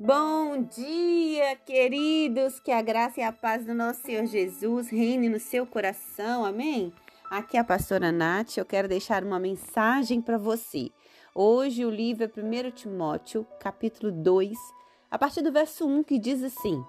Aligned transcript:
Bom 0.00 0.62
dia, 0.62 1.56
queridos! 1.66 2.60
Que 2.60 2.70
a 2.70 2.80
graça 2.80 3.18
e 3.18 3.22
a 3.24 3.32
paz 3.32 3.66
do 3.66 3.74
nosso 3.74 4.02
Senhor 4.02 4.26
Jesus 4.26 4.88
reine 4.90 5.28
no 5.28 5.40
seu 5.40 5.66
coração, 5.66 6.44
amém? 6.44 6.92
Aqui 7.28 7.56
é 7.56 7.60
a 7.60 7.64
pastora 7.64 8.12
Nath, 8.12 8.56
eu 8.56 8.64
quero 8.64 8.86
deixar 8.86 9.24
uma 9.24 9.40
mensagem 9.40 10.22
para 10.22 10.38
você. 10.38 10.92
Hoje 11.34 11.84
o 11.84 11.90
livro 11.90 12.22
é 12.22 12.28
1 12.28 12.70
Timóteo, 12.70 13.44
capítulo 13.58 14.12
2, 14.12 14.56
a 15.10 15.18
partir 15.18 15.42
do 15.42 15.50
verso 15.50 15.84
1, 15.84 16.04
que 16.04 16.16
diz 16.16 16.44
assim: 16.44 16.80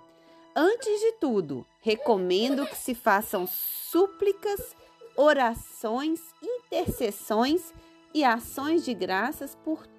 Antes 0.56 1.00
de 1.00 1.14
tudo, 1.14 1.66
recomendo 1.82 2.64
que 2.68 2.78
se 2.78 2.94
façam 2.94 3.48
súplicas, 3.48 4.76
orações, 5.18 6.20
intercessões 6.44 7.74
e 8.14 8.24
ações 8.24 8.86
de 8.86 8.94
graças 8.94 9.56
por 9.56 9.88
todos 9.88 9.99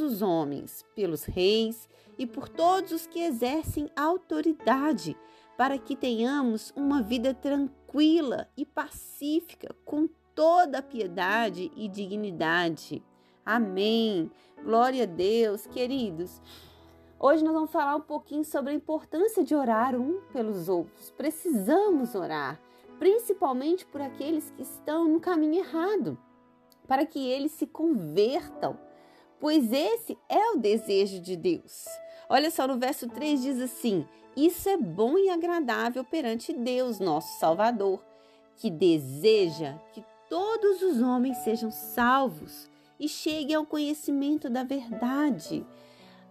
os 0.00 0.22
homens, 0.22 0.84
pelos 0.94 1.24
reis 1.24 1.88
e 2.18 2.26
por 2.26 2.48
todos 2.48 2.92
os 2.92 3.06
que 3.06 3.20
exercem 3.20 3.90
autoridade, 3.96 5.16
para 5.56 5.78
que 5.78 5.96
tenhamos 5.96 6.72
uma 6.76 7.02
vida 7.02 7.34
tranquila 7.34 8.48
e 8.56 8.64
pacífica, 8.64 9.74
com 9.84 10.08
toda 10.34 10.78
a 10.78 10.82
piedade 10.82 11.70
e 11.76 11.88
dignidade. 11.88 13.02
Amém. 13.44 14.30
Glória 14.62 15.04
a 15.04 15.06
Deus, 15.06 15.66
queridos. 15.66 16.40
Hoje 17.18 17.42
nós 17.42 17.52
vamos 17.52 17.72
falar 17.72 17.96
um 17.96 18.00
pouquinho 18.00 18.44
sobre 18.44 18.72
a 18.72 18.76
importância 18.76 19.42
de 19.42 19.54
orar 19.54 19.96
um 19.96 20.20
pelos 20.32 20.68
outros. 20.68 21.10
Precisamos 21.10 22.14
orar, 22.14 22.60
principalmente 22.98 23.84
por 23.86 24.00
aqueles 24.00 24.50
que 24.50 24.62
estão 24.62 25.08
no 25.08 25.18
caminho 25.18 25.60
errado, 25.60 26.16
para 26.86 27.04
que 27.04 27.28
eles 27.28 27.50
se 27.52 27.66
convertam 27.66 28.78
pois 29.40 29.72
esse 29.72 30.16
é 30.28 30.50
o 30.52 30.58
desejo 30.58 31.20
de 31.20 31.36
Deus. 31.36 31.86
Olha 32.28 32.50
só, 32.50 32.66
no 32.66 32.78
verso 32.78 33.08
3 33.08 33.42
diz 33.42 33.60
assim: 33.60 34.06
Isso 34.36 34.68
é 34.68 34.76
bom 34.76 35.16
e 35.16 35.30
agradável 35.30 36.04
perante 36.04 36.52
Deus, 36.52 37.00
nosso 37.00 37.38
Salvador, 37.38 38.02
que 38.56 38.70
deseja 38.70 39.74
que 39.92 40.04
todos 40.28 40.82
os 40.82 41.00
homens 41.00 41.38
sejam 41.38 41.70
salvos 41.70 42.68
e 43.00 43.08
cheguem 43.08 43.56
ao 43.56 43.64
conhecimento 43.64 44.50
da 44.50 44.62
verdade. 44.62 45.64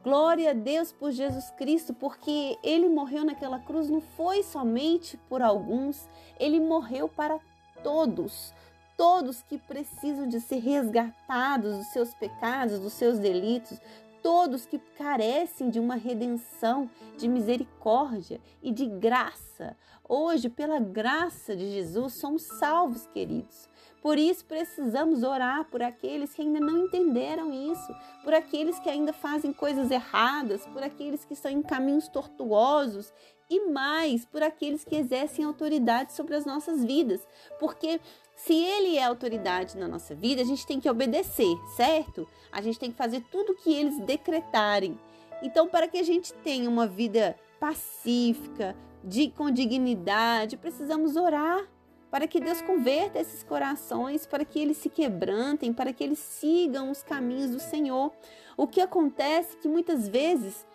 Glória 0.03 0.51
a 0.51 0.53
Deus 0.53 0.91
por 0.91 1.11
Jesus 1.11 1.49
Cristo, 1.51 1.93
porque 1.93 2.57
ele 2.63 2.87
morreu 2.87 3.25
naquela 3.25 3.59
cruz 3.59 3.89
não 3.89 3.99
foi 3.99 4.43
somente 4.43 5.17
por 5.27 5.41
alguns, 5.41 6.07
ele 6.39 6.59
morreu 6.59 7.09
para 7.09 7.39
todos 7.83 8.53
todos 8.97 9.43
que 9.43 9.59
precisam 9.59 10.27
de 10.27 10.41
ser 10.41 10.57
resgatados 10.57 11.77
dos 11.77 11.87
seus 11.87 12.13
pecados, 12.15 12.79
dos 12.79 12.93
seus 12.93 13.19
delitos, 13.19 13.79
todos 14.23 14.65
que 14.65 14.79
carecem 14.97 15.69
de 15.69 15.79
uma 15.79 15.95
redenção, 15.95 16.89
de 17.15 17.27
misericórdia 17.27 18.41
e 18.61 18.71
de 18.71 18.87
graça. 18.87 19.77
Hoje, 20.03 20.49
pela 20.49 20.79
graça 20.79 21.55
de 21.55 21.71
Jesus, 21.71 22.15
somos 22.15 22.41
salvos, 22.41 23.05
queridos. 23.07 23.69
Por 24.07 24.17
isso 24.17 24.45
precisamos 24.45 25.21
orar 25.21 25.65
por 25.65 25.83
aqueles 25.83 26.33
que 26.33 26.41
ainda 26.41 26.61
não 26.61 26.85
entenderam 26.85 27.51
isso, 27.51 27.93
por 28.23 28.33
aqueles 28.33 28.79
que 28.79 28.89
ainda 28.89 29.11
fazem 29.11 29.51
coisas 29.51 29.91
erradas, 29.91 30.65
por 30.67 30.81
aqueles 30.81 31.25
que 31.25 31.33
estão 31.33 31.51
em 31.51 31.61
caminhos 31.61 32.07
tortuosos 32.07 33.11
e 33.49 33.69
mais 33.69 34.23
por 34.23 34.41
aqueles 34.41 34.85
que 34.85 34.95
exercem 34.95 35.43
autoridade 35.43 36.13
sobre 36.13 36.35
as 36.35 36.45
nossas 36.45 36.85
vidas, 36.85 37.19
porque 37.59 37.99
se 38.33 38.53
ele 38.53 38.95
é 38.95 39.03
autoridade 39.03 39.77
na 39.77 39.89
nossa 39.89 40.15
vida, 40.15 40.41
a 40.41 40.45
gente 40.45 40.65
tem 40.65 40.79
que 40.79 40.89
obedecer, 40.89 41.57
certo? 41.75 42.25
A 42.49 42.61
gente 42.61 42.79
tem 42.79 42.89
que 42.89 42.97
fazer 42.97 43.25
tudo 43.29 43.51
o 43.51 43.55
que 43.57 43.73
eles 43.73 43.99
decretarem. 44.05 44.97
Então, 45.43 45.67
para 45.67 45.85
que 45.85 45.97
a 45.97 46.03
gente 46.03 46.33
tenha 46.35 46.69
uma 46.69 46.87
vida 46.87 47.37
pacífica, 47.59 48.73
de, 49.03 49.29
com 49.29 49.51
dignidade, 49.51 50.55
precisamos 50.55 51.17
orar 51.17 51.67
para 52.09 52.27
que 52.27 52.39
Deus 52.39 52.61
converta 52.61 53.19
esses 53.19 53.43
corações, 53.43 54.25
para 54.25 54.45
que 54.45 54.59
eles 54.59 54.77
se 54.77 54.89
quebrantem, 54.89 55.73
para 55.73 55.91
que 55.91 56.03
eles 56.03 56.19
sigam 56.19 56.89
os 56.89 57.03
caminhos 57.03 57.51
do 57.51 57.59
Senhor. 57.59 58.11
O 58.55 58.67
que 58.67 58.81
acontece 58.81 59.57
é 59.57 59.59
que 59.61 59.67
muitas 59.67 60.07
vezes 60.07 60.65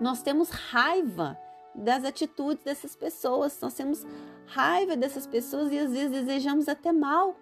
nós 0.00 0.22
temos 0.22 0.50
raiva 0.50 1.38
das 1.74 2.04
atitudes 2.04 2.64
dessas 2.64 2.94
pessoas. 2.94 3.58
Nós 3.60 3.74
temos 3.74 4.06
raiva 4.46 4.96
dessas 4.96 5.26
pessoas 5.26 5.72
e 5.72 5.78
às 5.78 5.90
vezes 5.90 6.10
desejamos 6.10 6.68
até 6.68 6.92
mal. 6.92 7.36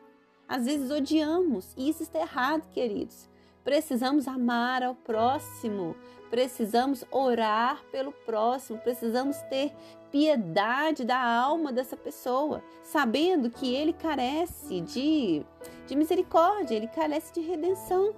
Às 0.48 0.66
vezes 0.66 0.90
odiamos. 0.90 1.74
E 1.76 1.88
isso 1.88 2.02
está 2.02 2.20
errado, 2.20 2.68
queridos. 2.70 3.28
Precisamos 3.66 4.28
amar 4.28 4.84
ao 4.84 4.94
próximo, 4.94 5.96
precisamos 6.30 7.04
orar 7.10 7.82
pelo 7.90 8.12
próximo, 8.12 8.78
precisamos 8.78 9.36
ter 9.50 9.72
piedade 10.12 11.04
da 11.04 11.18
alma 11.18 11.72
dessa 11.72 11.96
pessoa, 11.96 12.62
sabendo 12.84 13.50
que 13.50 13.74
ele 13.74 13.92
carece 13.92 14.80
de, 14.82 15.44
de 15.84 15.96
misericórdia, 15.96 16.76
ele 16.76 16.86
carece 16.86 17.34
de 17.34 17.40
redenção. 17.40 18.14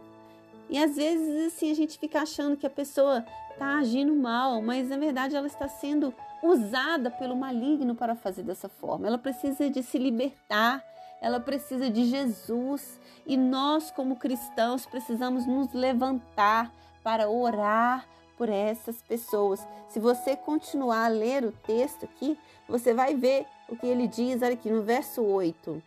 E 0.68 0.76
às 0.76 0.96
vezes 0.96 1.46
assim 1.46 1.70
a 1.70 1.74
gente 1.74 1.98
fica 1.98 2.20
achando 2.20 2.54
que 2.54 2.66
a 2.66 2.70
pessoa 2.70 3.24
está 3.50 3.78
agindo 3.78 4.14
mal, 4.14 4.60
mas 4.60 4.90
na 4.90 4.98
verdade 4.98 5.34
ela 5.34 5.46
está 5.46 5.66
sendo 5.66 6.12
usada 6.42 7.10
pelo 7.10 7.34
maligno 7.34 7.94
para 7.94 8.14
fazer 8.14 8.42
dessa 8.42 8.68
forma. 8.68 9.06
Ela 9.06 9.16
precisa 9.16 9.70
de 9.70 9.82
se 9.82 9.96
libertar, 9.96 10.84
ela 11.20 11.40
precisa 11.40 11.90
de 11.90 12.04
Jesus 12.04 13.00
e 13.26 13.36
nós, 13.36 13.90
como 13.90 14.16
cristãos, 14.16 14.86
precisamos 14.86 15.46
nos 15.46 15.72
levantar 15.72 16.72
para 17.02 17.28
orar 17.28 18.06
por 18.36 18.48
essas 18.48 19.02
pessoas. 19.02 19.66
Se 19.88 19.98
você 19.98 20.36
continuar 20.36 21.06
a 21.06 21.08
ler 21.08 21.44
o 21.44 21.52
texto 21.52 22.04
aqui, 22.04 22.38
você 22.68 22.94
vai 22.94 23.14
ver 23.14 23.46
o 23.68 23.76
que 23.76 23.86
ele 23.86 24.06
diz 24.06 24.42
aqui 24.42 24.70
no 24.70 24.82
verso 24.82 25.22
8. 25.22 25.82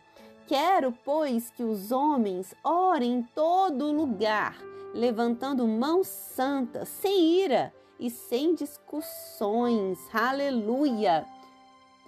Quero, 0.46 0.92
pois, 1.04 1.50
que 1.50 1.62
os 1.62 1.90
homens 1.90 2.54
orem 2.62 3.14
em 3.14 3.22
todo 3.22 3.92
lugar 3.92 4.56
levantando 4.94 5.66
mãos 5.66 6.06
santas, 6.06 6.88
sem 6.88 7.42
ira 7.42 7.72
e 7.98 8.10
sem 8.10 8.54
discussões. 8.54 9.98
Aleluia! 10.12 11.26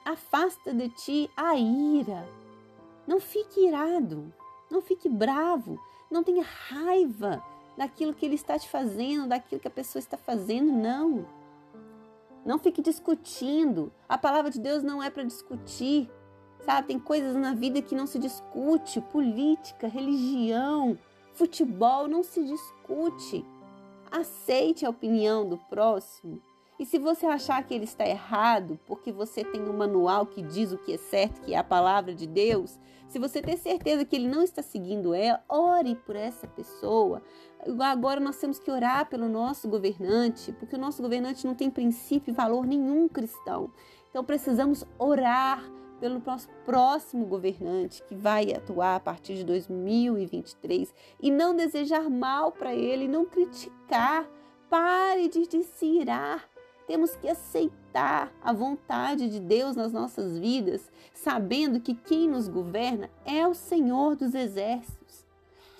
Afasta 0.04 0.72
de 0.72 0.88
ti 0.90 1.30
a 1.36 1.56
ira. 1.56 2.43
Não 3.06 3.20
fique 3.20 3.66
irado, 3.66 4.32
não 4.70 4.80
fique 4.80 5.08
bravo, 5.08 5.78
não 6.10 6.22
tenha 6.22 6.42
raiva 6.42 7.42
daquilo 7.76 8.14
que 8.14 8.24
ele 8.24 8.34
está 8.34 8.58
te 8.58 8.68
fazendo, 8.68 9.28
daquilo 9.28 9.60
que 9.60 9.68
a 9.68 9.70
pessoa 9.70 10.00
está 10.00 10.16
fazendo, 10.16 10.72
não. 10.72 11.26
Não 12.44 12.58
fique 12.58 12.82
discutindo. 12.82 13.92
A 14.08 14.16
palavra 14.18 14.50
de 14.50 14.60
Deus 14.60 14.82
não 14.82 15.02
é 15.02 15.10
para 15.10 15.24
discutir. 15.24 16.10
Sabe, 16.60 16.88
tem 16.88 16.98
coisas 16.98 17.36
na 17.36 17.54
vida 17.54 17.82
que 17.82 17.94
não 17.94 18.06
se 18.06 18.18
discute, 18.18 19.00
política, 19.00 19.86
religião, 19.86 20.98
Futebol 21.34 22.06
não 22.06 22.22
se 22.22 22.44
discute. 22.44 23.44
Aceite 24.10 24.86
a 24.86 24.90
opinião 24.90 25.48
do 25.48 25.58
próximo. 25.58 26.40
E 26.78 26.84
se 26.84 26.98
você 26.98 27.26
achar 27.26 27.62
que 27.62 27.72
ele 27.72 27.84
está 27.84 28.06
errado, 28.06 28.78
porque 28.86 29.12
você 29.12 29.44
tem 29.44 29.62
um 29.62 29.72
manual 29.72 30.26
que 30.26 30.42
diz 30.42 30.72
o 30.72 30.78
que 30.78 30.94
é 30.94 30.96
certo, 30.96 31.40
que 31.40 31.54
é 31.54 31.58
a 31.58 31.64
palavra 31.64 32.14
de 32.14 32.26
Deus, 32.26 32.78
se 33.08 33.18
você 33.18 33.40
ter 33.40 33.56
certeza 33.56 34.04
que 34.04 34.16
ele 34.16 34.26
não 34.26 34.42
está 34.42 34.60
seguindo 34.60 35.14
ela, 35.14 35.40
ore 35.48 35.94
por 35.94 36.16
essa 36.16 36.48
pessoa. 36.48 37.22
Agora 37.80 38.18
nós 38.18 38.36
temos 38.38 38.58
que 38.58 38.70
orar 38.70 39.08
pelo 39.08 39.28
nosso 39.28 39.68
governante, 39.68 40.52
porque 40.52 40.74
o 40.74 40.78
nosso 40.78 41.00
governante 41.00 41.46
não 41.46 41.54
tem 41.54 41.70
princípio 41.70 42.32
e 42.32 42.34
valor 42.34 42.66
nenhum 42.66 43.06
cristão. 43.06 43.70
Então 44.10 44.24
precisamos 44.24 44.84
orar 44.98 45.64
pelo 46.00 46.20
nosso 46.26 46.48
próximo 46.64 47.24
governante 47.24 48.02
que 48.02 48.14
vai 48.14 48.52
atuar 48.52 48.96
a 48.96 49.00
partir 49.00 49.36
de 49.36 49.44
2023 49.44 50.92
e 51.20 51.30
não 51.30 51.54
desejar 51.54 52.10
mal 52.10 52.50
para 52.50 52.74
ele, 52.74 53.06
não 53.06 53.24
criticar. 53.24 54.28
Pare 54.68 55.28
de, 55.28 55.62
se 55.62 55.86
irar. 55.86 56.53
Temos 56.86 57.16
que 57.16 57.28
aceitar 57.28 58.32
a 58.42 58.52
vontade 58.52 59.28
de 59.28 59.40
Deus 59.40 59.74
nas 59.74 59.92
nossas 59.92 60.38
vidas, 60.38 60.90
sabendo 61.12 61.80
que 61.80 61.94
quem 61.94 62.28
nos 62.28 62.48
governa 62.48 63.10
é 63.24 63.46
o 63.46 63.54
Senhor 63.54 64.16
dos 64.16 64.34
Exércitos. 64.34 65.24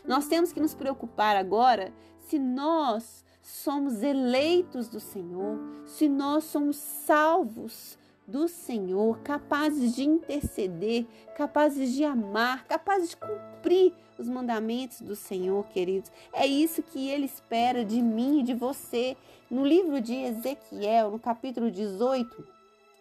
Nós 0.07 0.27
temos 0.27 0.53
que 0.53 0.61
nos 0.61 0.75
preocupar 0.75 1.37
agora 1.37 1.93
se 2.21 2.39
nós 2.39 3.25
somos 3.43 4.03
eleitos 4.03 4.89
do 4.89 5.01
Senhor, 5.01 5.59
se 5.85 6.09
nós 6.09 6.45
somos 6.45 6.77
salvos 6.77 7.99
do 8.27 8.49
Senhor, 8.49 9.19
capazes 9.21 9.95
de 9.95 10.05
interceder, 10.05 11.07
capazes 11.37 11.93
de 11.93 12.05
amar, 12.05 12.65
capazes 12.67 13.11
de 13.11 13.17
cumprir 13.17 13.93
os 14.19 14.29
mandamentos 14.29 15.01
do 15.01 15.15
Senhor, 15.15 15.65
queridos. 15.67 16.11
É 16.33 16.47
isso 16.47 16.83
que 16.83 17.09
ele 17.09 17.27
espera 17.27 17.85
de 17.85 18.01
mim 18.01 18.41
e 18.41 18.43
de 18.43 18.55
você. 18.55 19.17
No 19.51 19.65
livro 19.65 20.01
de 20.01 20.15
Ezequiel, 20.15 21.11
no 21.11 21.19
capítulo 21.19 21.71
18, 21.71 22.47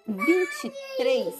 23, 0.06 1.34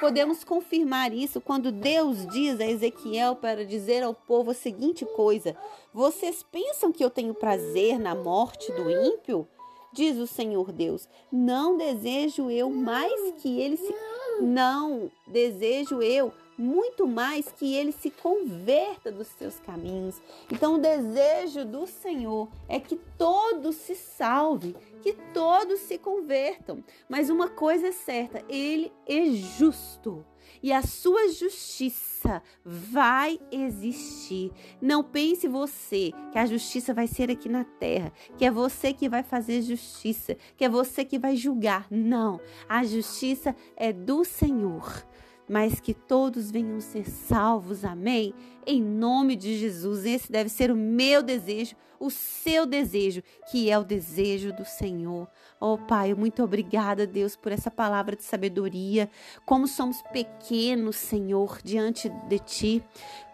podemos 0.00 0.42
confirmar 0.42 1.12
isso 1.12 1.40
quando 1.40 1.70
Deus 1.70 2.26
diz 2.26 2.58
a 2.58 2.66
Ezequiel 2.66 3.36
para 3.36 3.66
dizer 3.66 4.02
ao 4.02 4.14
povo 4.14 4.52
a 4.52 4.54
seguinte 4.54 5.04
coisa: 5.04 5.54
Vocês 5.92 6.42
pensam 6.42 6.90
que 6.90 7.04
eu 7.04 7.10
tenho 7.10 7.34
prazer 7.34 7.98
na 7.98 8.14
morte 8.14 8.72
do 8.72 8.90
ímpio? 8.90 9.46
Diz 9.92 10.18
o 10.18 10.26
Senhor 10.26 10.72
Deus. 10.72 11.08
Não 11.30 11.76
desejo 11.76 12.50
eu 12.50 12.70
mais 12.70 13.34
que 13.38 13.60
ele 13.60 13.76
se. 13.76 13.94
Não 14.40 15.10
desejo 15.26 16.00
eu 16.02 16.32
muito 16.60 17.06
mais 17.06 17.50
que 17.50 17.74
ele 17.74 17.90
se 17.90 18.10
converta 18.10 19.10
dos 19.10 19.28
seus 19.28 19.58
caminhos. 19.60 20.20
Então, 20.52 20.74
o 20.74 20.78
desejo 20.78 21.64
do 21.64 21.86
Senhor 21.86 22.48
é 22.68 22.78
que 22.78 22.96
todos 23.16 23.76
se 23.76 23.94
salvem, 23.94 24.74
que 25.02 25.14
todos 25.32 25.80
se 25.80 25.96
convertam. 25.98 26.84
Mas 27.08 27.30
uma 27.30 27.48
coisa 27.48 27.88
é 27.88 27.92
certa: 27.92 28.44
ele 28.48 28.92
é 29.06 29.26
justo 29.30 30.24
e 30.62 30.72
a 30.72 30.82
sua 30.82 31.28
justiça 31.28 32.42
vai 32.64 33.40
existir. 33.50 34.52
Não 34.80 35.02
pense 35.02 35.48
você 35.48 36.12
que 36.32 36.38
a 36.38 36.46
justiça 36.46 36.92
vai 36.92 37.06
ser 37.06 37.30
aqui 37.30 37.48
na 37.48 37.64
terra, 37.64 38.12
que 38.36 38.44
é 38.44 38.50
você 38.50 38.92
que 38.92 39.08
vai 39.08 39.22
fazer 39.22 39.62
justiça, 39.62 40.36
que 40.56 40.64
é 40.64 40.68
você 40.68 41.04
que 41.04 41.18
vai 41.18 41.36
julgar. 41.36 41.86
Não, 41.90 42.40
a 42.68 42.84
justiça 42.84 43.54
é 43.76 43.92
do 43.92 44.24
Senhor 44.24 45.06
mas 45.50 45.80
que 45.80 45.92
todos 45.92 46.48
venham 46.48 46.80
ser 46.80 47.10
salvos. 47.10 47.84
Amém? 47.84 48.32
Em 48.66 48.82
nome 48.82 49.36
de 49.36 49.58
Jesus, 49.58 50.04
esse 50.04 50.30
deve 50.30 50.48
ser 50.48 50.70
o 50.70 50.76
meu 50.76 51.22
desejo, 51.22 51.74
o 51.98 52.10
seu 52.10 52.64
desejo, 52.64 53.22
que 53.50 53.70
é 53.70 53.78
o 53.78 53.84
desejo 53.84 54.52
do 54.52 54.64
Senhor. 54.64 55.28
Oh, 55.60 55.76
Pai, 55.76 56.14
muito 56.14 56.42
obrigada, 56.42 57.06
Deus, 57.06 57.36
por 57.36 57.52
essa 57.52 57.70
palavra 57.70 58.16
de 58.16 58.22
sabedoria. 58.22 59.10
Como 59.44 59.66
somos 59.66 60.00
pequenos, 60.10 60.96
Senhor, 60.96 61.58
diante 61.62 62.08
de 62.08 62.38
Ti. 62.38 62.84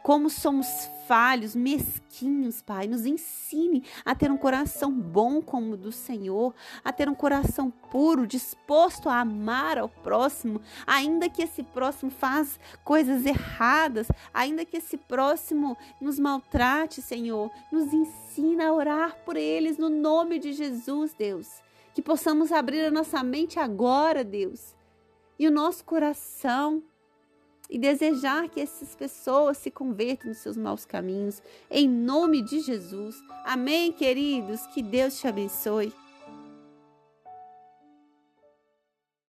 Como 0.02 0.30
somos 0.30 0.66
falhos, 1.06 1.54
mesquinhos, 1.54 2.62
Pai. 2.62 2.86
Nos 2.86 3.06
ensine 3.06 3.84
a 4.04 4.14
ter 4.14 4.30
um 4.30 4.36
coração 4.36 4.92
bom 4.92 5.40
como 5.40 5.74
o 5.74 5.76
do 5.76 5.92
Senhor, 5.92 6.54
a 6.84 6.92
ter 6.92 7.08
um 7.08 7.14
coração 7.14 7.70
puro, 7.70 8.26
disposto 8.26 9.08
a 9.08 9.20
amar 9.20 9.78
ao 9.78 9.88
próximo, 9.88 10.60
ainda 10.86 11.28
que 11.28 11.42
esse 11.42 11.62
próximo 11.62 12.10
faz 12.10 12.58
coisas 12.84 13.24
erradas, 13.24 14.08
ainda 14.34 14.64
que 14.64 14.76
esse 14.76 14.96
próximo 15.16 15.78
nos 15.98 16.18
maltrate, 16.18 17.00
Senhor. 17.00 17.50
Nos 17.72 17.90
ensina 17.90 18.68
a 18.68 18.72
orar 18.74 19.16
por 19.24 19.34
eles 19.34 19.78
no 19.78 19.88
nome 19.88 20.38
de 20.38 20.52
Jesus, 20.52 21.14
Deus. 21.14 21.48
Que 21.94 22.02
possamos 22.02 22.52
abrir 22.52 22.84
a 22.84 22.90
nossa 22.90 23.22
mente 23.22 23.58
agora, 23.58 24.22
Deus, 24.22 24.74
e 25.38 25.48
o 25.48 25.50
nosso 25.50 25.82
coração 25.86 26.82
e 27.70 27.78
desejar 27.78 28.50
que 28.50 28.60
essas 28.60 28.94
pessoas 28.94 29.56
se 29.56 29.70
convertam 29.70 30.28
nos 30.28 30.38
seus 30.38 30.56
maus 30.56 30.84
caminhos, 30.84 31.42
em 31.70 31.88
nome 31.88 32.42
de 32.42 32.60
Jesus. 32.60 33.16
Amém, 33.42 33.92
queridos? 33.92 34.66
Que 34.66 34.82
Deus 34.82 35.18
te 35.18 35.26
abençoe. 35.26 35.94